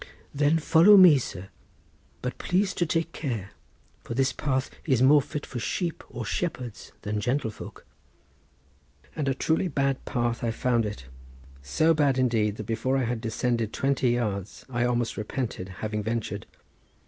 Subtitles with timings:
[0.33, 1.49] "Then follow me, sir;
[2.23, 3.51] but please to take care,
[4.03, 7.85] for this path is more fit for sheep or shepherds than gentlefolk."
[9.15, 11.05] And a truly bad path I found it;
[11.61, 16.47] so bad indeed that before I had descended twenty yards I almost repented having ventured.